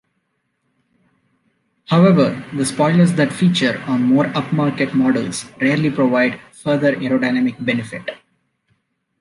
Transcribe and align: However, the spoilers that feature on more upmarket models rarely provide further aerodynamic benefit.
However, 1.85 2.43
the 2.55 2.65
spoilers 2.65 3.13
that 3.13 3.31
feature 3.31 3.79
on 3.85 4.01
more 4.01 4.25
upmarket 4.25 4.95
models 4.95 5.45
rarely 5.61 5.91
provide 5.91 6.41
further 6.53 6.95
aerodynamic 6.95 7.63
benefit. 7.63 8.09